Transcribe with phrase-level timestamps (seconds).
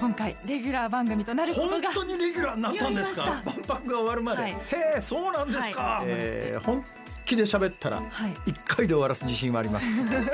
[0.00, 3.26] 今回レギュラー番組となること本が当にレギュラーになったんですか？
[3.26, 4.52] やりま万博が終わるまで、はい。
[4.52, 4.56] へ
[4.98, 6.84] えそうなんですか、えー本
[7.24, 8.34] 気で喋ったらはい。
[8.46, 9.86] 一回で終わらす自信はあります。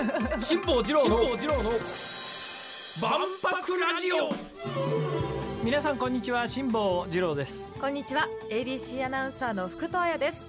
[0.40, 1.14] 辛坊治郎の
[3.00, 4.30] 万博ラジオ。
[5.64, 6.46] 皆さんこんにちは。
[6.46, 7.72] 辛坊治郎です。
[7.80, 8.28] こんにちは。
[8.50, 10.48] ABC アナウンサーの福戸彩です。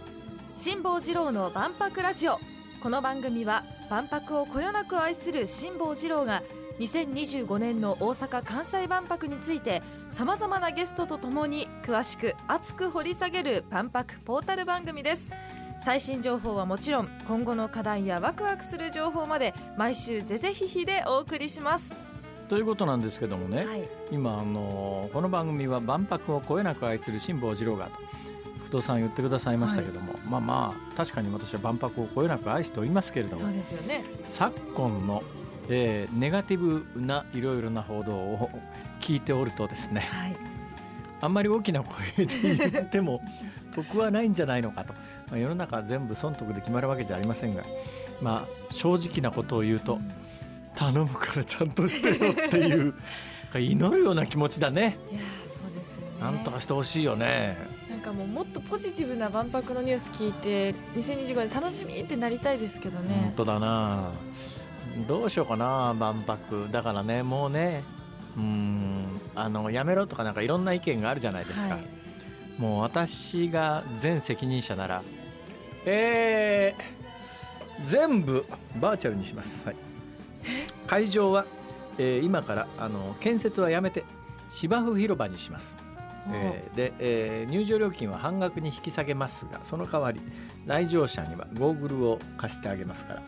[0.58, 2.40] 辛坊治郎の万博ラジオ。
[2.80, 6.44] この番組は万博をこよなく愛する辛坊治郎が
[6.80, 9.82] 2025年の大阪・関西万博について
[10.12, 15.30] さまざまなゲストとともに詳しく熱く掘り下げる万博ポータル番組です。
[15.82, 21.94] 最新情報はもちろん今後の課題やワクワクする情報まで毎週ぜぜひひでお送りします。
[22.48, 23.90] ということなんですけどもね、はい。
[24.12, 27.92] 今あのこの番組は万博をこよなく愛する辛坊治郎がと
[28.66, 33.64] 福藤さん言ってくださいましたけども、まあまあ確かに私は万博をこよなく愛しておりますけれどもね。
[34.24, 35.24] 昨今の、
[35.70, 38.50] えーネガティブないろいろな報道を
[39.02, 40.36] 聞いておるとですねはい。
[41.22, 43.22] あんまり大きな声で言っても
[43.74, 44.94] 得はないんじゃないのかと、
[45.30, 47.64] まあ、世の中全部損得で決まるわけじゃありませんが、
[48.22, 50.00] まあ、正直なことを言うと
[50.76, 52.94] 頼むからちゃんとしてよっていう
[53.60, 54.98] 祈るような気持ちだね。
[55.10, 56.12] いやーそうですよね。
[56.20, 57.56] なんとかしてほしいよね。
[57.90, 64.12] なんかもうもっとポジティブな万博のニュース聞いて2025年楽しみってなりたいですけど本ね当だな
[65.08, 66.70] どうしようかな万博。
[66.72, 67.84] だからねもうね
[68.38, 72.62] うんあのやめろとかなんかいろんな意見があるじゃないですか、はい。
[72.62, 75.04] もう私が全責任者なら
[75.86, 78.46] えー、全部
[78.80, 79.76] バーチャルにします、はい、
[80.88, 81.46] 会場は、
[82.00, 84.04] えー今からあの建設はやめて
[84.50, 85.78] 芝生広場にします、
[86.32, 90.22] えーで、えー入場料金は半額に引き下げますがその代わり
[90.66, 93.24] 来場者にはゴーグルを貸してあげますから、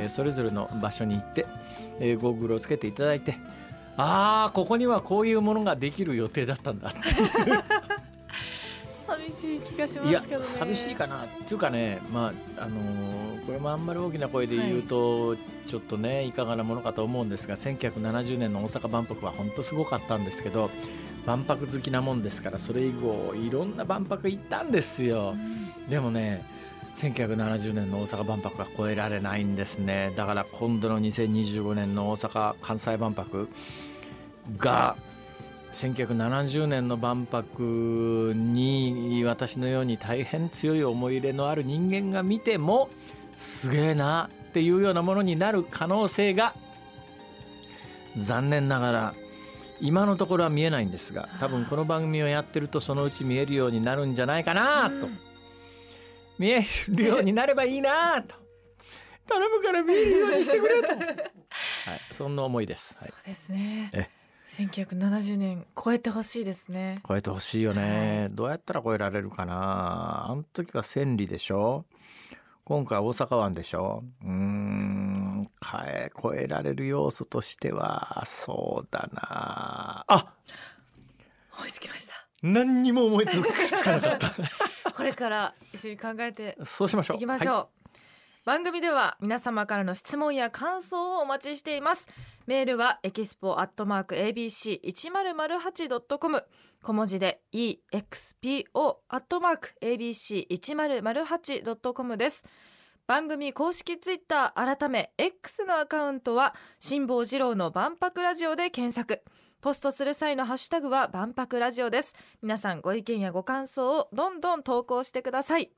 [0.00, 1.46] えーそれぞれの場所に行って、
[2.00, 3.36] えーゴーグルをつけていただいて
[3.96, 6.92] ああここにはこういうものができる予定だったんだ
[9.24, 10.46] 寂しい気がしますけどね。
[10.46, 11.24] 寂しいかな。
[11.24, 15.34] っていうかねまああのーこれもあんまり大きな声で言うと、
[15.66, 20.68] ちょっとねいかがなものかと思うんですが1970年の大阪万博は本当すごかったんですけど
[21.24, 25.34] 万博好きなもんですからそれ以後いろんな万博行ったんですよ。
[25.88, 26.44] でもね
[26.98, 30.12] 1970年の大阪万博は超えられないんですね。
[30.14, 33.48] だから今度の2025年の大阪・関西万博
[34.58, 34.94] が
[35.78, 42.90] 1970年の万博に私のように大変強い思い入れのある人間が見ても
[43.36, 46.54] すげえなっていうようなものになる可能性が
[48.16, 49.14] 残念ながら
[49.80, 55.08] 今のところは見えないんですが多分この番組をやってるとそのうち見えるようになるんじゃないかなと。
[56.38, 58.34] 見えるようになればいいなと。
[59.28, 60.98] 頼むから見えるようにしてくれと、はい、
[62.12, 63.08] そんな思いです、はい。
[63.08, 63.90] そうですね。
[63.92, 64.17] え
[64.48, 67.02] 1970年超えてほしいですね。
[67.06, 70.26] 超えてほしいよね、どうやったら超えられるかな？
[70.30, 71.84] あの時は千里でしょ？
[72.64, 74.02] 今回大阪湾でしょ？
[74.22, 75.50] うーん
[76.20, 80.04] 超えられる要素としてはそうだな。
[80.08, 80.32] あ！
[81.62, 82.14] 追いつきました。
[82.42, 83.40] 何にも思いつ
[83.82, 84.32] かなかった。
[84.92, 87.16] これから一緒に考えてそうしましょう。
[87.16, 87.68] いきましょう、は
[88.48, 92.08] 番組では皆様からの質問や感想をお待ちしています。
[92.46, 96.42] メールはエキスポアットマーク ABC1008.com
[96.82, 102.46] 小文字で EXPO アットマーク ABC1008.com です。
[103.06, 109.22] 番組公式ツイッター改め X のアカウントは辛坊治郎の万博ラジオで検索。
[109.60, 112.14] ポストする際のハッシュタグは万博ラジオです。
[112.40, 115.70] 皆さんご意見やご感想をどんどん投稿してください。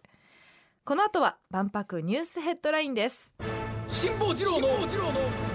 [0.85, 3.35] この後は万博ニュースヘッドラインです。
[3.89, 4.69] 辛坊治郎の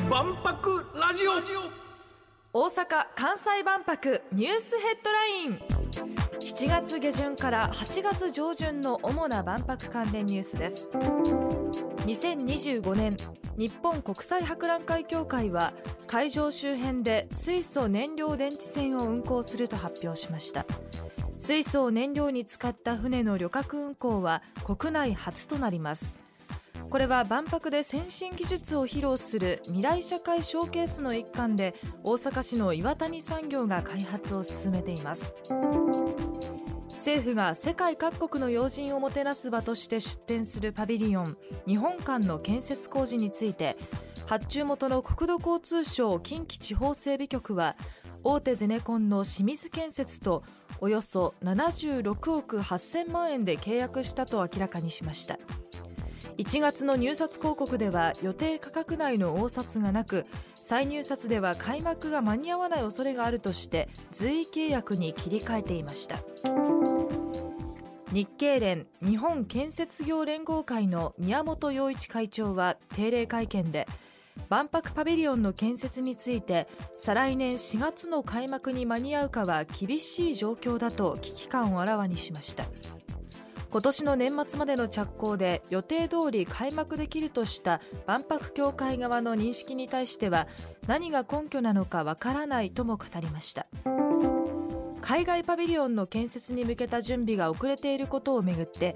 [0.10, 1.32] 万博ラジオ。
[2.54, 5.60] 大阪・関西万博ニュースヘッドライン。
[6.40, 10.90] 7月下旬から8月上旬の主な万博関連ニュースです。
[12.06, 13.18] 2025年
[13.58, 15.74] 日本国際博覧会協会は
[16.06, 20.66] 会場周辺で水素燃料電池船を運航すると発表しました
[21.46, 26.16] 水素を燃料に使った船の旅客運航は国内初となります。
[26.90, 35.36] これは万博で先進技術を披露する未来社会ショーケースの一環で大阪市の岩谷産業が開発を進めています。
[36.94, 41.38] 政府が世界各国の要人をもてなす場として出展するパビリオン
[41.68, 43.78] 日本館の建設工事について
[44.26, 47.76] 発注元の国土交通省近畿地方整備局は
[48.28, 50.42] 大手ゼネコンの清水建設と
[50.82, 55.38] およそ76億8000万円で契約したと明らかにしました。
[56.40, 60.26] 1月の入札広告では予定価格内の応札がなく
[60.56, 66.18] 再入札では開幕が間に合わない恐れがあるとして随意契約に切り替えていました。
[68.12, 73.88] 日経連日本建設業連合会の宮本洋一会長は定例会見で
[74.50, 76.68] 万博パビリオンの建設について
[76.98, 82.66] 再来年4月の開幕に間に合うかは厳しい状況だと危機感をあらわにしました。
[83.72, 90.48] 今年の年末までの着工で予定通り開幕できるとした万博協会側の認識に対しては
[90.88, 93.68] 何が根拠なのかわからないとも語りました。
[95.02, 98.96] 海外パビリオンの建設に向けた準備が遅れていることをめぐって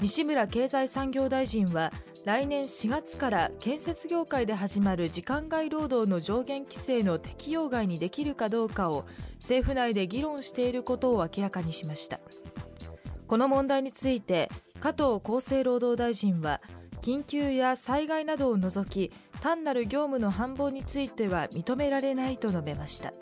[0.00, 1.92] 西村経済産業大臣は
[2.26, 12.18] 来年4月から建設業界で始まる時間外労働の上限規制の適用外にできるかどうかを政府内で議論していることを明らかにしました。
[13.28, 14.50] この問題について
[14.80, 16.60] 加藤厚生労働大臣は
[17.00, 23.12] 緊急や災害などを除き単なる業務の繁忙については認められないと述べました。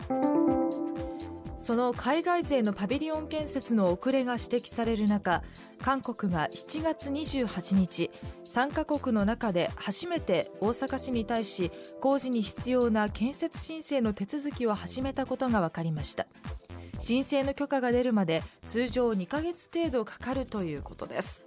[1.64, 5.42] その海外勢のパビリオン建設の遅れが指摘される中
[5.80, 8.10] 韓国が7月28日
[8.44, 11.72] 3カ国の中で初めて大阪市に対し
[12.02, 16.26] 工事に必要な建設申請の手続きを始めたことが分かりました。
[16.98, 21.42] 申請の許可が出るまで通常2ヶ月程度かかるということです。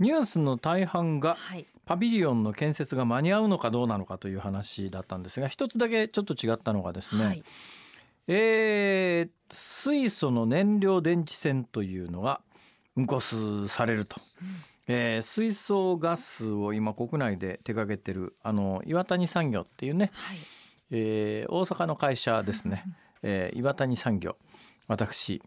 [0.00, 1.36] ニュースの大半が
[1.84, 7.44] パビリオンの建設が間に合うのかどうなのかという話だったんですが一つだけちょっと違ったのがですね、はい
[8.32, 12.40] えー、水素の燃料電池船というのが
[12.96, 13.18] 運行
[13.68, 20.38] されると、うん、えー、水素ガスを今国内で手掛けてるあの岩谷産業っていうね、はい、
[20.92, 22.84] えー、大阪の会社ですね、
[23.24, 24.36] えー、岩谷産業
[24.86, 25.42] 私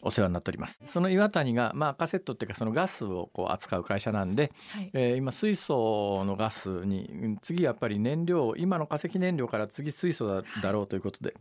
[0.00, 0.80] お世話になっております。
[0.86, 11.34] その岩谷が、まあ、カセットっていうかそのガスをこう扱う会社なんで、はい、えー、今水素のガスに次やっぱり燃料今の化石燃料から次水素だだろうということで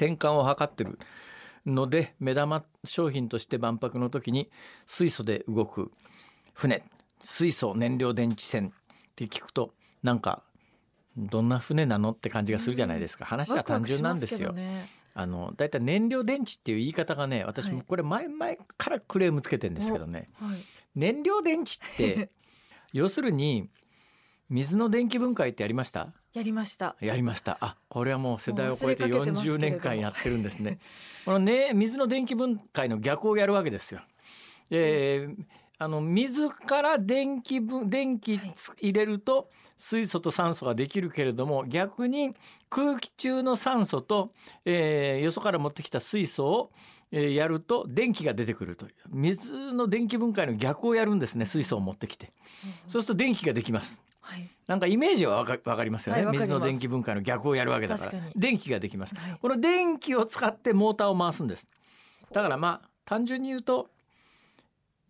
[0.00, 0.98] 転換を図ってる
[1.66, 4.50] ので目玉商品として万博の時に
[4.86, 5.92] 水素で動く
[6.54, 6.82] 船
[7.20, 8.70] 水素燃料電池船っ
[9.14, 10.42] て聞くとなんか
[11.16, 14.54] どんな船なのって感じがするじゃないですか、話は単純なんですよ。
[15.12, 20.64] あのだいたい燃料電池っていう言い方がね私もこれ前々からクレームつけてるんですけどね、はい、
[20.94, 22.28] 燃料電池って
[22.94, 23.68] 要するに
[24.50, 26.12] 水の電気分解ってやりました？
[26.34, 26.96] やりました。
[27.00, 27.56] やりました。
[27.60, 30.78] あこれはもう世代を超えて40年間やってるんですね。
[31.24, 34.00] このね水の電気分解の逆をやるわけですよ、
[34.70, 35.44] えー、
[35.78, 38.40] あの水から電気分電気
[38.80, 42.34] 入れると水素と酸素ができるけれども逆に
[42.68, 44.32] 空気中の酸素と、
[44.64, 46.70] えー、よそから持ってきた水素を
[47.12, 48.92] えやると電気が出てくるという。
[49.10, 52.32] 水の電気分解の逆をやるんですね水素を持ってきて、
[52.86, 58.12] そうすると電気ができますはい、なんかイメージはわかかりますよね、はい、水の電気分解の逆をやるわけだから。
[58.36, 61.66] 電気ができます、はい、この電気を使ってモーターを回すんです。
[62.32, 63.88] だからまあ単純に言うと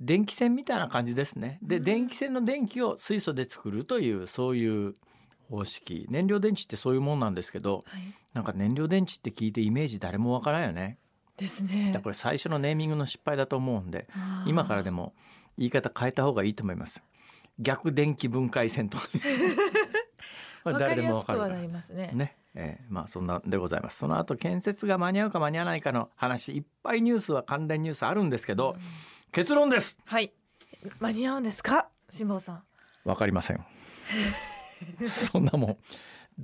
[0.00, 1.58] 電気線みたいな感じですね。
[1.62, 4.94] で、うん、電気線の電気を水素で作るというそういう
[5.50, 6.06] 方式。
[6.08, 8.02] 燃料電池ってそういうもんなんですけど、はい、
[8.32, 10.98] なんか燃料電池って聞いてイメージ誰もわからんよね。
[11.40, 11.98] ですね。
[12.02, 14.08] これ最初のネーミングの失敗だと思うんで
[14.46, 15.14] 今からでも
[15.56, 17.02] 言い方変えた方がいいと思います
[17.60, 18.98] 逆電気分解線と
[20.64, 22.10] 誰でもわかるなりますね。
[22.12, 23.98] ね、えー、まあそんなでございます。
[23.98, 28.80] その後建設が間に合うか間に合わないかの話いっぱいニュースは関連ニュースあるんですけど、うん、
[29.32, 29.98] 結論です。
[30.04, 30.32] はい。
[30.98, 32.62] 間に合うんですか、辛坊さん。
[33.04, 33.64] わかりません。
[35.08, 35.76] そんなもん。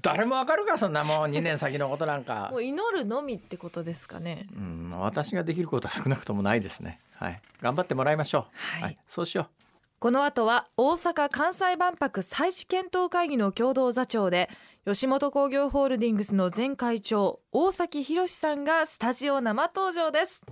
[0.01, 8.43] 誰もわかるかそんなもん2年先のことなんかもう祈るのみってことですかねうん私ができることは少なくともないですねはい頑張ってもらいましょう、
[8.75, 9.66] はい、はい、そうしよう
[10.07, 14.49] この後は大阪・関西万博再試検討会議の共同座長で
[14.85, 20.45] 吉本興業ホールディングスの前会長大崎宏さんがスタジオ生登場です。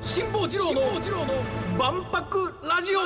[0.00, 0.80] 辛坊治郎の
[1.78, 3.00] 万博ラジオ。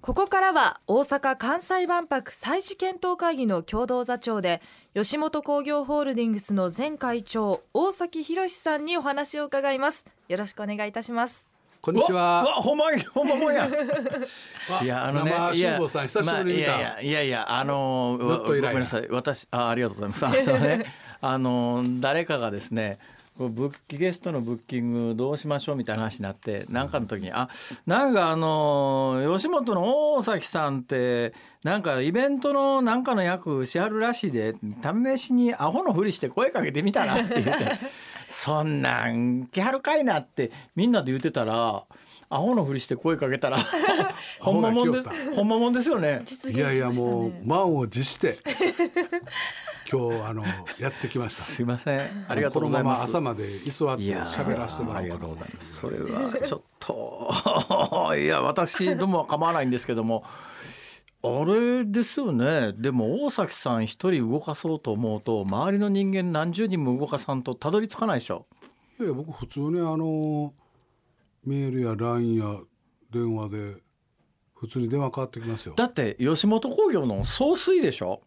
[0.00, 4.62] ここからは大阪・関西万博再試検討会議の共同座長で
[4.94, 10.06] 吉本興業ホールディングスの前会長大崎宏さんにお話を伺います。
[10.28, 11.51] よろしくお願いいたします
[11.84, 12.44] こんにちは。
[12.44, 13.66] ほんまほんまもんや。
[14.84, 20.48] いやあのね、いやさん久しぶりに、まあ、いやいやいやあのー、ごめんなさい私あありがとうございます。
[20.48, 20.84] あのね
[21.20, 23.00] あのー、誰かがですね。
[23.36, 27.48] ブッキゲストのブッキングどうしましょうみたいな話になって何かの時にあ
[27.86, 31.32] なんかあの吉本の大崎さんって
[31.64, 37.78] なんかイベントのなんかの役しはるらしいで試しにアホのふりして声かけてみたらって言って
[38.32, 41.84] そんなん来はるかいなってみんなで言ってたら
[42.30, 43.58] アホのふりして声かけたら
[44.40, 48.38] ほんまもんですほんまもんですよねいやいやもう満を持して
[49.92, 50.42] 今日あの
[50.78, 51.42] やってきました。
[51.42, 52.00] すいません。
[52.26, 52.98] ありがとうございます。
[52.98, 55.80] ま朝まで居座って喋らせてもらありがとうございます。
[55.80, 60.24] それはちょっと いや私どもは構わないんですけども。
[61.24, 62.72] あれですよね。
[62.72, 68.46] でも大崎さん一人動かそうと思うと周りの人間何十人も動かさんとたどり着かないでしょ。
[69.00, 70.52] いや僕普通にあの
[71.44, 72.60] メールや LINE や
[73.12, 73.76] 電話で
[74.54, 75.74] 普通に電話かかってきますよ。
[75.76, 78.22] だって吉本興業の総帥でしょ。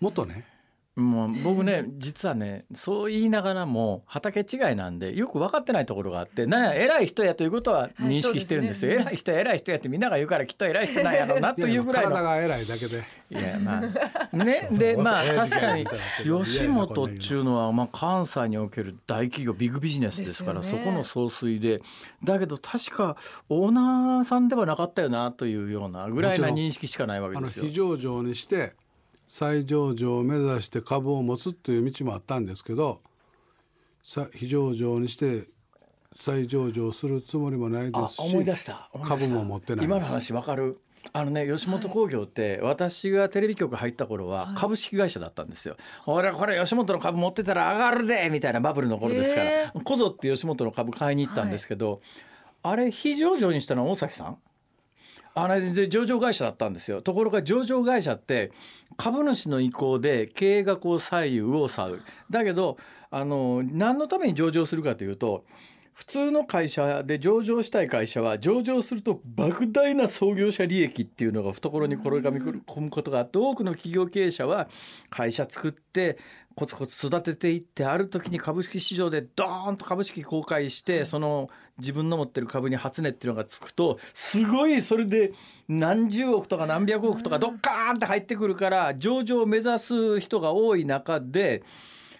[0.00, 0.46] もっとね
[0.96, 12.10] もう僕ね 実はねそう言いながらも畑違いなんでよく分かってないところがあってなんや偉い人やということは認識してるんですよ、はいすね、偉い人や偉い人やってみんなが言うからきっと偉い人なんやろうなというぐらいの。
[12.10, 13.04] 体が偉いだけで。
[13.30, 13.82] いやま
[14.32, 14.68] あね。
[14.72, 15.86] でまあ確かに
[16.24, 21.82] 吉本っちゅうのはまあ関西における大企業ビッグビジネスですから、ね、そこの総帥で。
[22.24, 23.16] だけど確か
[23.50, 27.64] オーナーさんではなかったよなというようなぐらいな認識しかないわけですよ。
[27.66, 28.72] 非上場にして
[29.26, 33.00] 再上場を目指して株を持つという道もあったんですけど
[34.34, 35.48] 非上場にして
[36.12, 38.88] 再上場するつもりもないですし思い出した。
[39.04, 40.78] 株も持ってない今の話わかる。
[41.12, 45.76] あのね吉本興業って私がテレビ局入った頃は株式会社だったんですよ。
[46.06, 52.00] 俺これ吉本の株持ってたら上がるでみたいなバブルの頃ですから、こぞって吉本の株買いに行ったんですけど、
[52.62, 54.38] あれ非上場にしたのは大崎さん？
[55.38, 57.02] あれで上場会社だったんですよ。
[57.02, 58.50] ところが上場会社って
[58.96, 62.78] 株主の意向で経営がこう左右右往左右だけど
[63.10, 65.44] あの何のために上場するかというと
[65.96, 74.68] 普通の会社で上場したい会社は上場すると莫大な創業者利益っていうのが懐に転がみ込むことがあって多くの企業経営者は
[75.08, 76.18] 会社作って
[76.54, 81.48] コツコツ育てていってある時に株式市場でドーンと株式公開してその
[81.78, 85.32] 自分の持ってる株に初値っていうのがつくとすごいそれで
[85.66, 91.62] 何十億とか何百億とかドッカーンって入ってくるから上場を目指す人が多い中で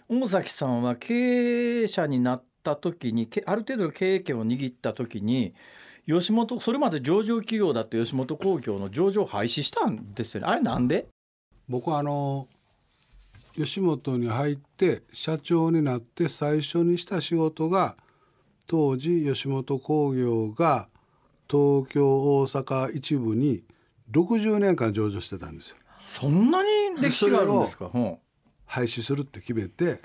[0.09, 5.55] 大崎さんは経営者になった時にある程度の経営権を握った時に
[6.07, 11.07] 吉本それまで上場企業だって吉本興業の上場廃止したんですよねあれなんで？
[11.69, 12.49] 僕はあの
[13.55, 17.97] 吉本に入って社長になって最初にした仕事が
[18.67, 20.89] 当時吉本興業が
[21.49, 23.63] 東京大阪一部に
[24.11, 25.77] 60年間上場してたんですよ。
[26.01, 26.69] そんなに
[27.01, 27.91] 歴史があるんですか？
[28.67, 30.01] 廃止するって決めて、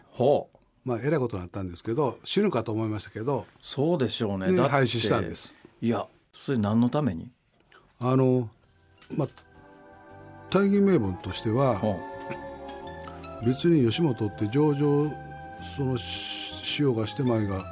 [0.83, 4.47] まあえらいことになったんですけど死ぬかと思いましたけどそうでしょうね。
[4.67, 5.55] 廃止したんです。
[5.81, 7.29] いやそれ何のために？
[8.00, 8.50] あの
[9.15, 9.27] まあ
[10.50, 11.81] 大義名分としては、
[13.45, 15.09] 別に吉本って上場
[15.77, 17.63] そのしようがしてまいが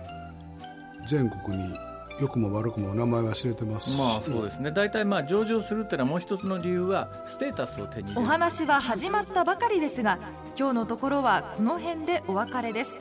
[1.07, 1.75] 全国に
[2.19, 4.71] 良くも悪くも名前は知れてますまあそうですね。
[4.71, 10.19] 大体まあ上場するっていうのはもう一つの理由はステータスを手にお話は始まったばかりですが
[10.57, 12.99] 今日のところはこの辺でお別れです。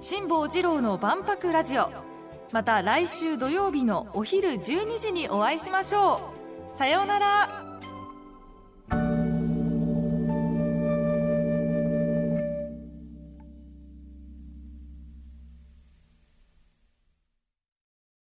[0.00, 1.90] 辛坊治郎の万博ラジオ。
[2.52, 6.32] また来週土曜日のお昼12時にお会いしましょ
[6.72, 6.76] う。
[6.76, 7.63] さようなら